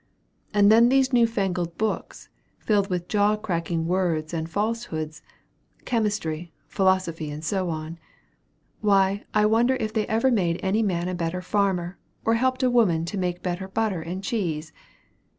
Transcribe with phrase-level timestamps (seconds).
[0.51, 5.21] "And then these new fangled books, filled with jaw cracking words and falsehoods,
[5.85, 7.99] chemistry, philosophy, and so on
[8.79, 12.71] why, I wonder if they ever made any man a better farmer, or helped a
[12.71, 14.73] woman to make better butter and cheese?